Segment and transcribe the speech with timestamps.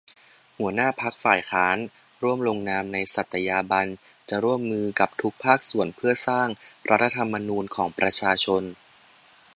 [0.57, 1.77] หัวหน้าพรรคฝ่ายค้าน
[2.21, 3.87] ร่วมลงนามในสัตยาบัน
[4.29, 6.47] จะร่วมมือกับทุกภาคส่วนเพื่อสร้าง
[6.89, 8.63] รัฐธรรมนูญ ของประชาชน